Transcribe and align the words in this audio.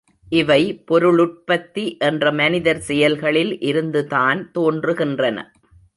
இவை 0.27 0.83
பொருளுற்பத்தி 0.91 1.83
என்ற 1.99 2.31
மனிதர் 2.31 2.79
செயல்களில் 2.79 3.53
இருந்துதான் 3.61 4.51
தோன்றுகின்றன. 4.59 5.37